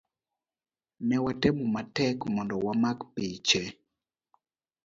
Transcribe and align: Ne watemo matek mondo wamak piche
Ne 1.07 1.15
watemo 1.23 1.63
matek 1.75 2.17
mondo 2.33 2.55
wamak 2.65 2.99
piche 3.13 3.61